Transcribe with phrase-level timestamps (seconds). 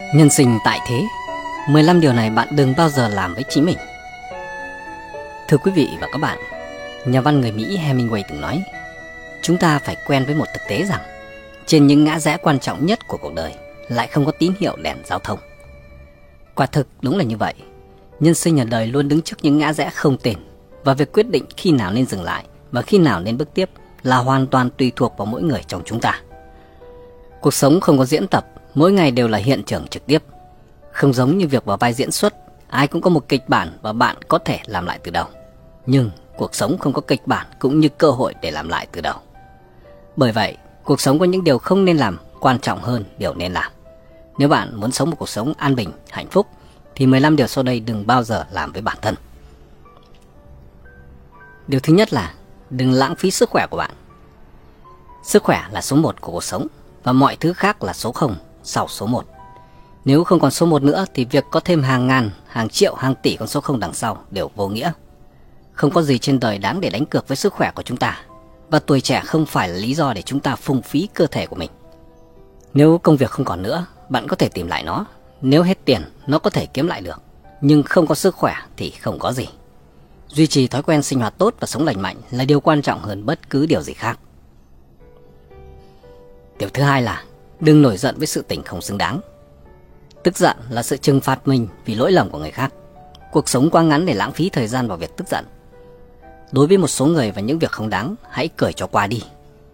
[0.00, 1.06] Nhân sinh tại thế
[1.68, 3.78] 15 điều này bạn đừng bao giờ làm với chính mình.
[5.48, 6.38] Thưa quý vị và các bạn,
[7.04, 8.62] Nhà văn người Mỹ Hemingway từng nói,
[9.42, 11.00] Chúng ta phải quen với một thực tế rằng,
[11.66, 13.54] Trên những ngã rẽ quan trọng nhất của cuộc đời
[13.88, 15.38] Lại không có tín hiệu đèn giao thông.
[16.54, 17.54] Quả thực đúng là như vậy.
[18.20, 20.36] Nhân sinh ở đời luôn đứng trước những ngã rẽ không tên
[20.84, 23.70] Và việc quyết định khi nào nên dừng lại Và khi nào nên bước tiếp
[24.02, 26.20] Là hoàn toàn tùy thuộc vào mỗi người trong chúng ta.
[27.40, 30.22] Cuộc sống không có diễn tập mỗi ngày đều là hiện trường trực tiếp.
[30.92, 32.34] Không giống như việc vào vai diễn xuất,
[32.68, 35.26] ai cũng có một kịch bản và bạn có thể làm lại từ đầu.
[35.86, 39.00] Nhưng cuộc sống không có kịch bản cũng như cơ hội để làm lại từ
[39.00, 39.18] đầu.
[40.16, 43.52] Bởi vậy, cuộc sống có những điều không nên làm quan trọng hơn điều nên
[43.52, 43.72] làm.
[44.38, 46.46] Nếu bạn muốn sống một cuộc sống an bình, hạnh phúc
[46.94, 49.14] thì 15 điều sau đây đừng bao giờ làm với bản thân.
[51.66, 52.34] Điều thứ nhất là
[52.70, 53.90] đừng lãng phí sức khỏe của bạn.
[55.24, 56.66] Sức khỏe là số 1 của cuộc sống
[57.02, 59.24] và mọi thứ khác là số 0 sau số 1.
[60.04, 63.14] Nếu không còn số 1 nữa thì việc có thêm hàng ngàn, hàng triệu, hàng
[63.22, 64.92] tỷ con số 0 đằng sau đều vô nghĩa.
[65.72, 68.20] Không có gì trên đời đáng để đánh cược với sức khỏe của chúng ta.
[68.70, 71.46] Và tuổi trẻ không phải là lý do để chúng ta phung phí cơ thể
[71.46, 71.70] của mình.
[72.74, 75.04] Nếu công việc không còn nữa, bạn có thể tìm lại nó.
[75.40, 77.22] Nếu hết tiền, nó có thể kiếm lại được.
[77.60, 79.48] Nhưng không có sức khỏe thì không có gì.
[80.28, 83.02] Duy trì thói quen sinh hoạt tốt và sống lành mạnh là điều quan trọng
[83.02, 84.18] hơn bất cứ điều gì khác.
[86.58, 87.24] Điều thứ hai là
[87.60, 89.20] Đừng nổi giận với sự tỉnh không xứng đáng.
[90.22, 92.72] Tức giận là sự trừng phạt mình vì lỗi lầm của người khác.
[93.32, 95.44] Cuộc sống quá ngắn để lãng phí thời gian vào việc tức giận.
[96.52, 99.22] Đối với một số người và những việc không đáng, hãy cười cho qua đi.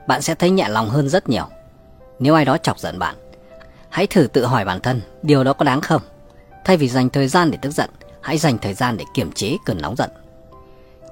[0.07, 1.45] Bạn sẽ thấy nhẹ lòng hơn rất nhiều.
[2.19, 3.17] Nếu ai đó chọc giận bạn,
[3.89, 6.03] hãy thử tự hỏi bản thân điều đó có đáng không?
[6.65, 9.57] Thay vì dành thời gian để tức giận, hãy dành thời gian để kiềm chế
[9.65, 10.11] cơn nóng giận.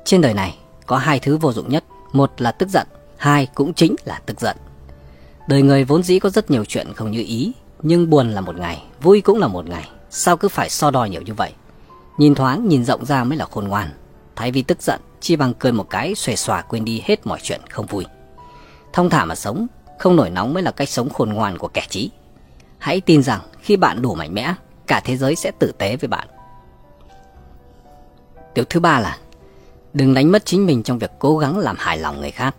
[0.04, 2.86] Trên đời này có hai thứ vô dụng nhất, một là tức giận,
[3.16, 4.56] hai cũng chính là tức giận.
[5.46, 8.56] Đời người vốn dĩ có rất nhiều chuyện không như ý, nhưng buồn là một
[8.56, 9.88] ngày, vui cũng là một ngày.
[10.10, 11.52] Sao cứ phải so đo nhiều như vậy?
[12.18, 13.90] Nhìn thoáng, nhìn rộng ra mới là khôn ngoan.
[14.36, 17.38] Thay vì tức giận, chi bằng cười một cái xòe xòa quên đi hết mọi
[17.42, 18.04] chuyện không vui.
[18.92, 19.66] Thông thả mà sống,
[19.98, 22.10] không nổi nóng mới là cách sống khôn ngoan của kẻ trí.
[22.78, 24.54] Hãy tin rằng khi bạn đủ mạnh mẽ,
[24.86, 26.28] cả thế giới sẽ tử tế với bạn.
[28.54, 29.18] Điều thứ ba là
[29.92, 32.56] đừng đánh mất chính mình trong việc cố gắng làm hài lòng người khác.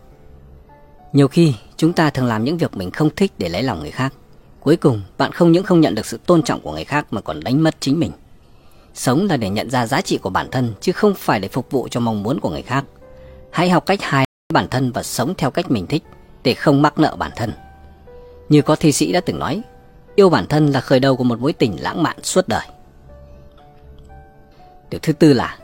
[1.15, 3.91] Nhiều khi chúng ta thường làm những việc mình không thích để lấy lòng người
[3.91, 4.13] khác.
[4.59, 7.21] Cuối cùng bạn không những không nhận được sự tôn trọng của người khác mà
[7.21, 8.11] còn đánh mất chính mình.
[8.93, 11.71] Sống là để nhận ra giá trị của bản thân chứ không phải để phục
[11.71, 12.85] vụ cho mong muốn của người khác.
[13.51, 16.03] Hãy học cách hài bản thân và sống theo cách mình thích
[16.43, 17.51] để không mắc nợ bản thân.
[18.49, 19.61] Như có thi sĩ đã từng nói,
[20.15, 22.65] yêu bản thân là khởi đầu của một mối tình lãng mạn suốt đời.
[24.89, 25.57] Điều thứ tư là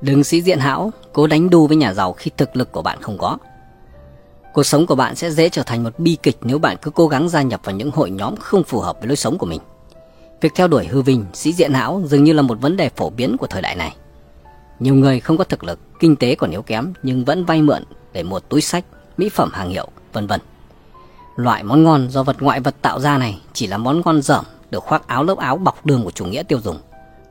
[0.00, 3.02] đừng sĩ diện hão, cố đánh đu với nhà giàu khi thực lực của bạn
[3.02, 3.38] không có.
[4.52, 7.08] Cuộc sống của bạn sẽ dễ trở thành một bi kịch nếu bạn cứ cố
[7.08, 9.60] gắng gia nhập vào những hội nhóm không phù hợp với lối sống của mình.
[10.40, 13.10] Việc theo đuổi hư vinh, sĩ diện hão dường như là một vấn đề phổ
[13.10, 13.96] biến của thời đại này.
[14.80, 17.84] Nhiều người không có thực lực, kinh tế còn yếu kém nhưng vẫn vay mượn
[18.12, 18.84] để mua túi sách,
[19.16, 20.40] mỹ phẩm hàng hiệu, vân vân.
[21.36, 24.44] Loại món ngon do vật ngoại vật tạo ra này chỉ là món ngon dởm
[24.70, 26.78] được khoác áo lớp áo bọc đường của chủ nghĩa tiêu dùng.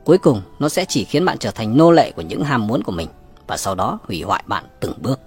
[0.04, 2.82] Cuối cùng, nó sẽ chỉ khiến bạn trở thành nô lệ của những ham muốn
[2.82, 3.08] của mình
[3.46, 5.20] và sau đó hủy hoại bạn từng bước.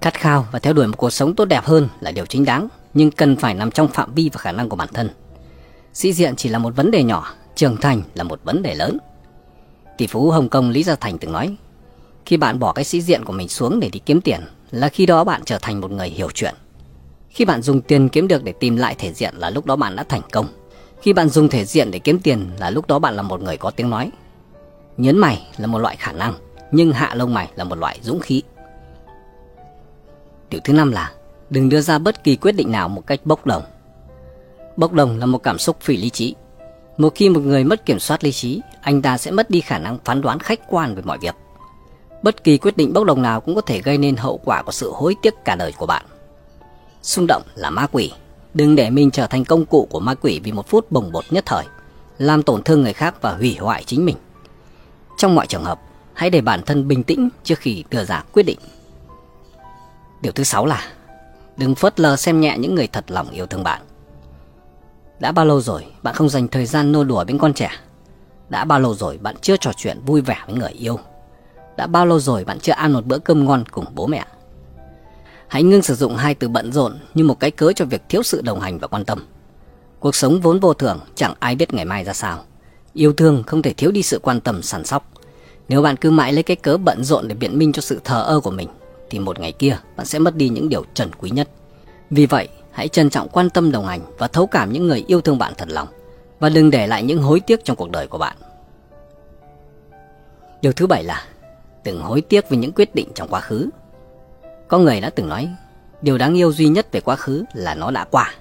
[0.00, 2.68] Khát khao và theo đuổi một cuộc sống tốt đẹp hơn là điều chính đáng,
[2.94, 5.10] nhưng cần phải nằm trong phạm vi và khả năng của bản thân.
[5.92, 8.98] Sĩ diện chỉ là một vấn đề nhỏ, trưởng thành là một vấn đề lớn.
[9.98, 11.56] Tỷ phú Hồng Kông Lý Gia Thành từng nói,
[12.26, 14.40] khi bạn bỏ cái sĩ diện của mình xuống để đi kiếm tiền,
[14.70, 16.54] là khi đó bạn trở thành một người hiểu chuyện.
[17.28, 19.96] Khi bạn dùng tiền kiếm được để tìm lại thể diện là lúc đó bạn
[19.96, 20.46] đã thành công.
[21.02, 23.56] Khi bạn dùng thể diện để kiếm tiền là lúc đó bạn là một người
[23.56, 24.10] có tiếng nói.
[24.96, 26.34] Nhấn mày là một loại khả năng,
[26.72, 28.42] nhưng hạ lông mày là một loại dũng khí.
[30.50, 31.12] Điều thứ năm là
[31.50, 33.62] đừng đưa ra bất kỳ quyết định nào một cách bốc đồng.
[34.76, 36.34] Bốc đồng là một cảm xúc phi lý trí.
[36.96, 39.78] Một khi một người mất kiểm soát lý trí, anh ta sẽ mất đi khả
[39.78, 41.34] năng phán đoán khách quan về mọi việc.
[42.22, 44.72] Bất kỳ quyết định bốc đồng nào cũng có thể gây nên hậu quả của
[44.72, 46.04] sự hối tiếc cả đời của bạn.
[47.02, 48.12] Xung động là ma quỷ.
[48.54, 51.24] Đừng để mình trở thành công cụ của ma quỷ vì một phút bồng bột
[51.30, 51.64] nhất thời,
[52.18, 54.16] làm tổn thương người khác và hủy hoại chính mình.
[55.18, 55.80] Trong mọi trường hợp,
[56.14, 58.58] hãy để bản thân bình tĩnh trước khi đưa ra quyết định.
[60.22, 60.84] Điều thứ sáu là
[61.56, 63.82] đừng phớt lờ xem nhẹ những người thật lòng yêu thương bạn.
[65.20, 67.70] Đã bao lâu rồi bạn không dành thời gian nô đùa bên con trẻ?
[68.48, 70.98] Đã bao lâu rồi bạn chưa trò chuyện vui vẻ với người yêu?
[71.76, 74.26] Đã bao lâu rồi bạn chưa ăn một bữa cơm ngon cùng bố mẹ?
[75.48, 78.22] Hãy ngưng sử dụng hai từ bận rộn như một cái cớ cho việc thiếu
[78.22, 79.26] sự đồng hành và quan tâm.
[80.00, 82.44] Cuộc sống vốn vô thường, chẳng ai biết ngày mai ra sao.
[82.92, 85.10] Yêu thương không thể thiếu đi sự quan tâm săn sóc.
[85.68, 88.22] Nếu bạn cứ mãi lấy cái cớ bận rộn để biện minh cho sự thờ
[88.22, 88.68] ơ của mình
[89.10, 91.48] thì một ngày kia bạn sẽ mất đi những điều trần quý nhất.
[92.10, 95.20] Vì vậy, hãy trân trọng quan tâm đồng hành và thấu cảm những người yêu
[95.20, 95.88] thương bạn thật lòng.
[96.40, 98.36] và đừng để lại những hối tiếc trong cuộc đời của bạn.
[100.62, 101.24] Điều thứ bảy là
[101.84, 103.68] đừng hối tiếc vì những quyết định trong quá khứ.
[104.68, 105.48] Có người đã từng nói,
[106.02, 108.34] điều đáng yêu duy nhất về quá khứ là nó đã qua.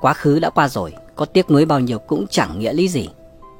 [0.00, 3.08] Quá khứ đã qua rồi, có tiếc nuối bao nhiêu cũng chẳng nghĩa lý gì.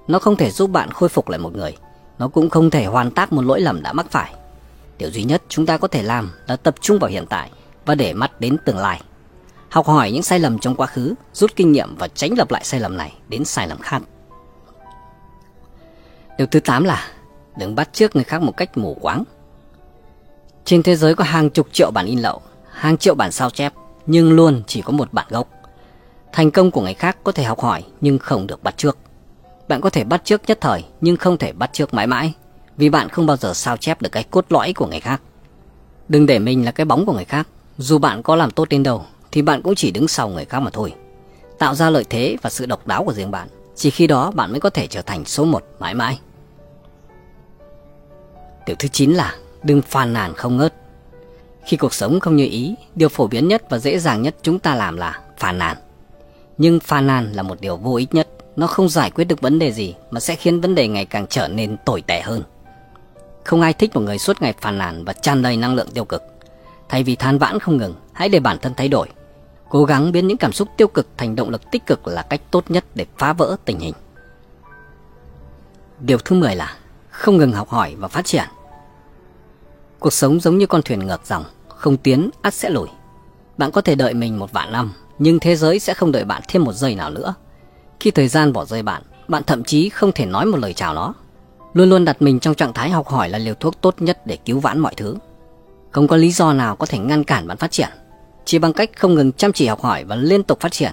[0.08, 1.76] Nó không thể giúp bạn khôi phục lại một người,
[2.18, 4.34] nó cũng không thể hoàn tác một lỗi lầm đã mắc phải.
[4.98, 7.50] Điều duy nhất chúng ta có thể làm là tập trung vào hiện tại
[7.86, 9.02] và để mắt đến tương lai.
[9.70, 12.64] Học hỏi những sai lầm trong quá khứ, rút kinh nghiệm và tránh lặp lại
[12.64, 14.02] sai lầm này đến sai lầm khác.
[16.38, 17.08] Điều thứ 8 là
[17.58, 19.24] đừng bắt chước người khác một cách mù quáng.
[20.64, 22.42] Trên thế giới có hàng chục triệu bản in lậu,
[22.72, 23.72] hàng triệu bản sao chép,
[24.06, 25.48] nhưng luôn chỉ có một bản gốc.
[26.32, 28.98] Thành công của người khác có thể học hỏi nhưng không được bắt chước.
[29.68, 32.34] Bạn có thể bắt chước nhất thời nhưng không thể bắt chước mãi mãi,
[32.78, 35.20] vì bạn không bao giờ sao chép được cái cốt lõi của người khác.
[36.08, 37.48] Đừng để mình là cái bóng của người khác,
[37.78, 40.60] dù bạn có làm tốt đến đâu thì bạn cũng chỉ đứng sau người khác
[40.60, 40.94] mà thôi.
[41.58, 44.50] Tạo ra lợi thế và sự độc đáo của riêng bạn, chỉ khi đó bạn
[44.50, 46.18] mới có thể trở thành số một mãi mãi.
[48.66, 50.74] tiểu thứ 9 là đừng phàn nàn không ngớt.
[51.64, 54.58] Khi cuộc sống không như ý, điều phổ biến nhất và dễ dàng nhất chúng
[54.58, 55.76] ta làm là phàn nàn.
[56.58, 59.58] Nhưng phàn nàn là một điều vô ích nhất, nó không giải quyết được vấn
[59.58, 62.42] đề gì mà sẽ khiến vấn đề ngày càng trở nên tồi tệ hơn.
[63.48, 66.04] Không ai thích một người suốt ngày phàn nàn và tràn đầy năng lượng tiêu
[66.04, 66.22] cực.
[66.88, 69.08] Thay vì than vãn không ngừng, hãy để bản thân thay đổi.
[69.68, 72.40] Cố gắng biến những cảm xúc tiêu cực thành động lực tích cực là cách
[72.50, 73.94] tốt nhất để phá vỡ tình hình.
[76.00, 76.76] Điều thứ 10 là
[77.10, 78.44] không ngừng học hỏi và phát triển.
[79.98, 82.88] Cuộc sống giống như con thuyền ngược dòng, không tiến ắt sẽ lùi.
[83.58, 86.42] Bạn có thể đợi mình một vạn năm, nhưng thế giới sẽ không đợi bạn
[86.48, 87.34] thêm một giây nào nữa.
[88.00, 90.94] Khi thời gian bỏ rơi bạn, bạn thậm chí không thể nói một lời chào
[90.94, 91.14] nó.
[91.74, 94.36] Luôn luôn đặt mình trong trạng thái học hỏi là liều thuốc tốt nhất để
[94.36, 95.16] cứu vãn mọi thứ.
[95.90, 97.88] Không có lý do nào có thể ngăn cản bạn phát triển.
[98.44, 100.92] Chỉ bằng cách không ngừng chăm chỉ học hỏi và liên tục phát triển,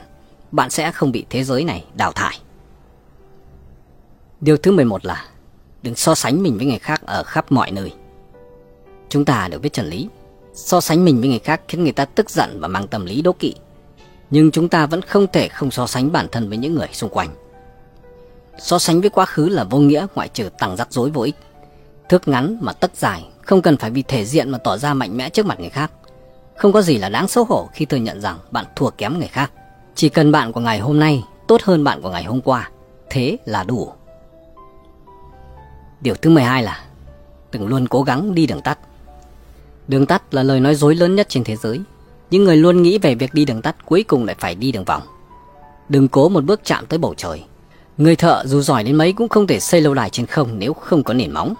[0.51, 2.39] bạn sẽ không bị thế giới này đào thải.
[4.41, 5.25] Điều thứ 11 là
[5.83, 7.93] đừng so sánh mình với người khác ở khắp mọi nơi.
[9.09, 10.07] Chúng ta đều biết chân lý,
[10.53, 13.21] so sánh mình với người khác khiến người ta tức giận và mang tâm lý
[13.21, 13.55] đố kỵ.
[14.29, 17.09] Nhưng chúng ta vẫn không thể không so sánh bản thân với những người xung
[17.09, 17.29] quanh.
[18.57, 21.35] So sánh với quá khứ là vô nghĩa ngoại trừ tăng rắc rối vô ích.
[22.09, 25.17] Thước ngắn mà tất dài, không cần phải vì thể diện mà tỏ ra mạnh
[25.17, 25.91] mẽ trước mặt người khác.
[26.55, 29.27] Không có gì là đáng xấu hổ khi thừa nhận rằng bạn thua kém người
[29.27, 29.51] khác.
[29.95, 32.69] Chỉ cần bạn của ngày hôm nay tốt hơn bạn của ngày hôm qua,
[33.09, 33.91] thế là đủ.
[36.01, 36.83] Điều thứ 12 là
[37.51, 38.79] đừng luôn cố gắng đi đường tắt.
[39.87, 41.81] Đường tắt là lời nói dối lớn nhất trên thế giới.
[42.31, 44.83] Những người luôn nghĩ về việc đi đường tắt cuối cùng lại phải đi đường
[44.83, 45.01] vòng.
[45.89, 47.43] Đừng cố một bước chạm tới bầu trời.
[47.97, 50.73] Người thợ dù giỏi đến mấy cũng không thể xây lâu đài trên không nếu
[50.73, 51.53] không có nền móng.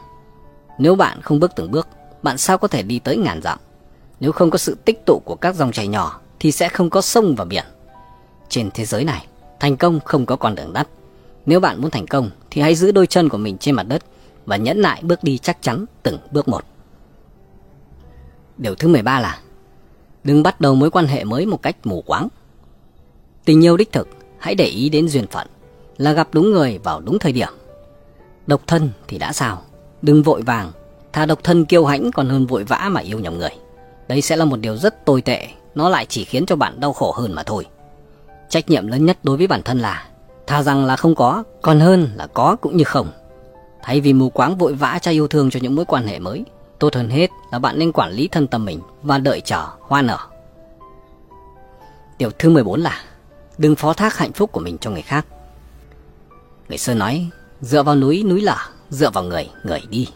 [0.80, 1.88] Nếu bạn không bước từng bước,
[2.24, 3.60] bạn sao có thể đi tới ngàn dặm?
[4.20, 7.02] Nếu không có sự tích tụ của các dòng chảy nhỏ thì sẽ không có
[7.02, 7.66] sông và biển.
[8.50, 9.28] Trên thế giới này,
[9.60, 10.88] thành công không có con đường tắt.
[11.46, 14.04] Nếu bạn muốn thành công thì hãy giữ đôi chân của mình trên mặt đất
[14.46, 16.66] và nhẫn nại bước đi chắc chắn từng bước một.
[18.58, 19.40] Điều thứ 13 là
[20.24, 22.28] đừng bắt đầu mối quan hệ mới một cách mù quáng.
[23.46, 24.08] Tình yêu đích thực,
[24.40, 25.48] hãy để ý đến duyên phận,
[25.97, 27.50] là gặp đúng người vào đúng thời điểm.
[28.47, 29.62] Độc thân thì đã sao,
[30.01, 30.71] đừng vội vàng,
[31.13, 33.50] thà độc thân kiêu hãnh còn hơn vội vã mà yêu nhầm người.
[34.07, 36.94] Đây sẽ là một điều rất tồi tệ, nó lại chỉ khiến cho bạn đau
[36.94, 37.65] khổ hơn mà thôi.
[38.50, 40.07] Trách nhiệm lớn nhất đối với bản thân là
[40.47, 43.11] thà rằng là không có, còn hơn là có cũng như không.
[43.83, 46.44] Thay vì mù quáng vội vã cho yêu thương cho những mối quan hệ mới,
[46.80, 50.02] tốt hơn hết là bạn nên quản lý thân tâm mình và đợi chờ hoa
[50.02, 50.18] nở.
[52.18, 53.02] Điều thứ 14 là
[53.57, 55.25] đừng phó thác hạnh phúc của mình cho người khác.
[56.69, 57.30] Người xưa nói,
[57.62, 58.57] dựa vào núi, núi lở,
[58.90, 60.07] dựa vào người, người đi.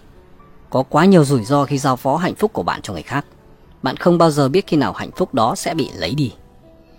[0.70, 3.26] Có quá nhiều rủi ro khi giao phó hạnh phúc của bạn cho người khác.
[3.84, 6.34] Bạn không bao giờ biết khi nào hạnh phúc đó sẽ bị lấy đi.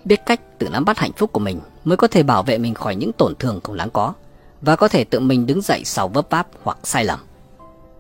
[0.05, 2.75] Biết cách tự nắm bắt hạnh phúc của mình mới có thể bảo vệ mình
[2.75, 4.13] khỏi những tổn thương không đáng có
[4.61, 7.19] và có thể tự mình đứng dậy sau vấp váp hoặc sai lầm.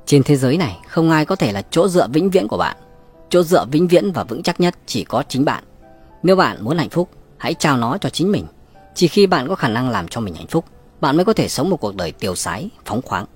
[0.07, 2.77] Trên thế giới này không ai có thể là chỗ dựa vĩnh viễn của bạn.
[3.29, 5.65] Chỗ dựa vĩnh viễn và vững chắc nhất chỉ có chính bạn.
[6.23, 8.47] Nếu bạn muốn hạnh phúc, hãy trao nó cho chính mình.
[8.95, 10.65] Chỉ khi bạn có khả năng làm cho mình hạnh phúc,
[11.01, 13.27] bạn mới có thể sống một cuộc đời tiêu sái, phóng khoáng.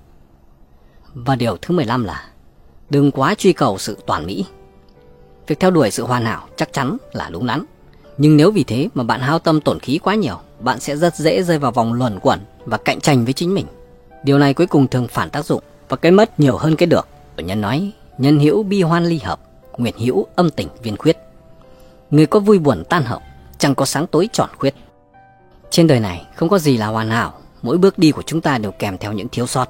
[1.13, 2.25] Và điều thứ 15 là
[2.89, 4.45] đừng quá truy cầu sự toàn mỹ.
[5.47, 7.65] Việc theo đuổi sự hoàn hảo chắc chắn là đúng đắn.
[8.17, 11.15] Nhưng nếu vì thế mà bạn hao tâm tổn khí quá nhiều, bạn sẽ rất
[11.15, 13.65] dễ rơi vào vòng luẩn quẩn và cạnh tranh với chính mình.
[14.23, 17.07] Điều này cuối cùng thường phản tác dụng và cái mất nhiều hơn cái được.
[17.35, 19.39] ở nhân nói, nhân hữu bi hoan ly hợp,
[19.77, 21.17] nguyện hữu âm tình viên khuyết.
[22.11, 23.21] Người có vui buồn tan hợp,
[23.57, 24.75] chẳng có sáng tối tròn khuyết.
[25.69, 27.33] Trên đời này không có gì là hoàn hảo,
[27.65, 29.69] mỗi bước đi của chúng ta đều kèm theo những thiếu sót.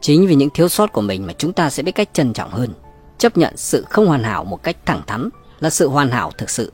[0.00, 2.50] Chính vì những thiếu sót của mình mà chúng ta sẽ biết cách trân trọng
[2.50, 2.70] hơn,
[3.18, 5.28] chấp nhận sự không hoàn hảo một cách thẳng thắn
[5.60, 6.72] là sự hoàn hảo thực sự